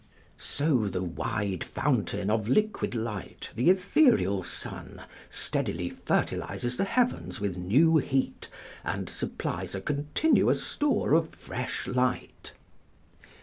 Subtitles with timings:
[0.39, 7.55] ["So the wide fountain of liquid light, the ethereal sun, steadily fertilises the heavens with
[7.55, 8.49] new heat,
[8.83, 12.53] and supplies a continuous store of fresh light."